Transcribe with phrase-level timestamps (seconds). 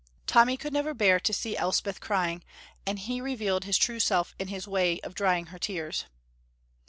[0.25, 2.43] Tommy could never bear to see Elspeth crying,
[2.87, 6.05] and he revealed his true self in his way of drying her tears.